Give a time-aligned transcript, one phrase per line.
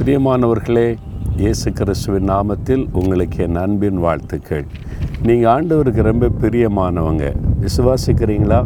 [0.00, 0.86] பிரியமானவர்களே
[1.40, 4.64] இயேசு கிறிஸ்துவின் நாமத்தில் உங்களுக்கு என் அன்பின் வாழ்த்துக்கள்.
[5.26, 7.24] நீங்கள் ஆண்டவருக்கு ரொம்ப பிரியமானவங்க.
[7.64, 8.60] விசுவாசிக்கிறீங்களா?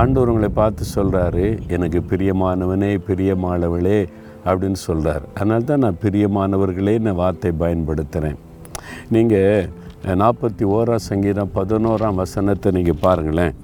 [0.00, 1.46] ஆண்டவர் உங்களை பார்த்து சொல்கிறாரு
[1.76, 3.98] எனக்கு பிரியமானவனே பிரியமானவளே
[4.44, 8.38] அப்படின்னு சொல்கிறார் அதனால தான் நான் பிரியமானவர்களே நான் வார்த்தை பயன்படுத்துகிறேன்
[9.16, 9.68] நீங்கள்
[10.22, 13.56] நாற்பத்தி ஓராம் சங்கீதம் பதினோராம் வசனத்தை நீங்கள் பாருங்களேன்.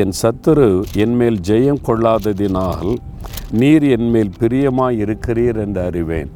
[0.00, 0.68] என் சத்துரு
[1.04, 2.92] என்மேல் ஜெயம் கொள்ளாததினால்
[3.60, 6.30] நீர் என்மேல் பிரியமாக இருக்கிறீர் என்று அறிவேன்.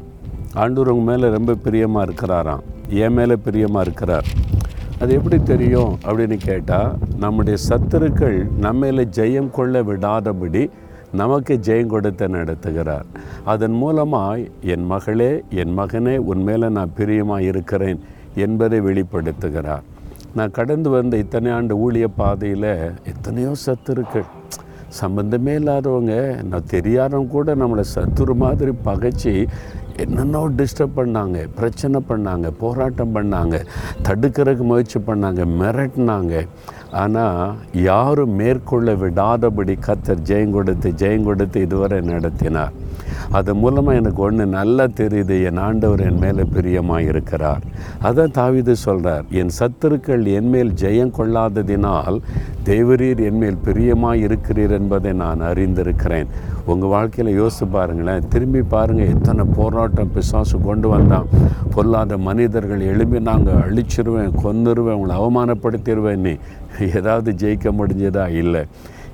[0.61, 2.62] ஆண்டவர் உங்கள் மேலே ரொம்ப பிரியமாக இருக்கிறாராம்.
[2.88, 4.27] என் மேலே பிரியமாக இருக்கிறார்.
[5.01, 10.70] அது எப்படி தெரியும் அப்படின்னு கேட்டால் நம்முடைய சத்துருக்கள் நம்மையில் ஜெயம் கொள்ள விடாதபடி
[11.20, 13.06] நமக்கு ஜெயம் கொடுத்து நடத்துகிறார்.
[13.45, 14.45] அதன் மூலமாக
[14.75, 18.00] என் மகளே என் மகனே உன் மேலே நான் பிரியமாக இருக்கிறேன்
[18.34, 19.83] என்பதை வெளிப்படுத்துகிறார்.
[20.34, 22.70] நான் கடந்து வந்த இத்தனை ஆண்டு ஊழிய பாதையில்
[23.12, 24.28] எத்தனையோ சத்துருக்கள்
[25.01, 26.14] சம்பந்தமே இல்லாதவங்க
[26.51, 29.33] நான் தெரியாதவங்க கூட நம்மளை சத்துரு மாதிரி பகைச்சி
[30.03, 33.56] என்னென்னோ டிஸ்டர்ப் பண்ணாங்க பிரச்சனை பண்ணாங்க போராட்டம் பண்ணாங்க
[34.08, 36.34] தடுக்கிறதுக்கு முயற்சி பண்ணாங்க மிரட்டினாங்க.
[37.02, 37.54] ஆனால்
[37.88, 42.74] யாரும் மேற்கொள்ள விடாதபடி கத்தர் ஜெயம் கொடுத்து ஜெயம் கொடுத்து இதுவரை நடத்தினார்.
[43.38, 47.62] அது மூலமாக எனக்கு ஒன்று நல்லா தெரியுது என் ஆண்டவர் என் மேலே பிரியமாக இருக்கிறார்.
[48.08, 52.16] அதான் தாவிது சொல்கிறார் என் சத்துருக்கள் என்மேல் ஜெயம் கொள்ளாததினால்
[52.68, 56.28] தேவரீர் என்மேல் பிரியமாக இருக்கிறீர் என்பதை நான் அறிந்திருக்கிறேன்.
[56.72, 61.30] உங்கள் வாழ்க்கையில் யோசித்து பாருங்களேன் திரும்பி பாருங்கள் எத்தனை போராட்டம் பிசாசு கொண்டு வந்தான்.
[61.76, 66.34] பொல்லாத மனிதர்கள் எழும்பி நாங்கள் அழிச்சிருவேன் கொன்னுருவேன் உங்களை அவமானப்படுத்திடுவேன் நீ.
[66.91, 68.28] ஏதாவது ஜெயிக்க முடிஞ்சதா?
[68.28, 68.66] இல்லை.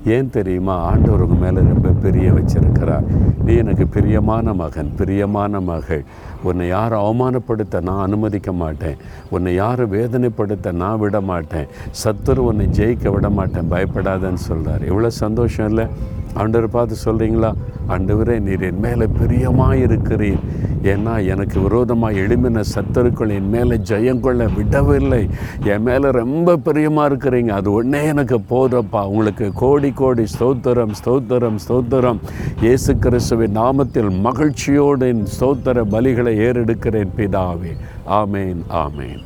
[0.04, 0.74] ஏன் தெரியுமா?
[0.78, 3.06] ஆண்டவர் உங்கள் மேலே ரொம்ப பெரிய வச்சிருக்கிறார்.
[3.44, 6.04] நீ எனக்கு பிரியமான மகன் பிரியமான மகள்.
[6.42, 8.96] உன்னை யார் அவமானப்படுத்த நான் அனுமதிக்க மாட்டேன்.
[9.30, 11.66] உன்னை யாரும் வேதனைப்படுத்த நான் விட மாட்டேன்.
[12.04, 13.70] சத்துரு உன்னை ஜெயிக்க விட மாட்டேன்.
[13.70, 15.86] பயப்படாதன்னு சொல்கிறார் எவ்வளோ சந்தோஷம் இல்லை?
[16.34, 17.52] ஆண்டவர் பார்த்து சொல்கிறீங்களா
[17.88, 20.40] ஆண்டவரே நீர் என் மேலே பிரியமாக இருக்கிறீர்.
[20.82, 25.28] ஏன்னா எனக்கு விரோதமாக எழுமின சத்தருக்கள் என் மேலே ஜெயம் கொள்ள விடவில்லை.
[25.64, 27.48] என் மேலே ரொம்ப பிரியமாக இருக்கிறீங்க.
[27.48, 29.06] அது ஒன்றே எனக்கு போதப்பா.
[29.06, 32.18] உங்களுக்கு கோடி கோடி ஸ்தோத்திரம் ஸ்தோத்திரம் ஸ்தோத்திரம்.
[32.60, 37.76] இயேசு கிறிஸ்துவின் நாமத்தில் மகிழ்ச்சியோடு என் ஸ்தோத்திர பலிகளை ஏறெடுக்கிறேன் பிதாவே.
[38.06, 39.22] ஆமேன் ஆமேன்.